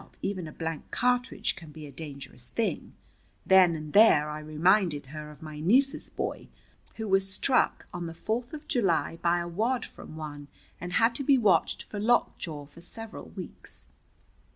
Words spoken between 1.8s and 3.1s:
a dangerous thing.